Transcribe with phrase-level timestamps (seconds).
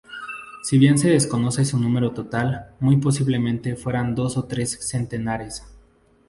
[0.63, 5.63] Si bien se desconoce su número total, muy posiblemente fueran dos o tres centenares.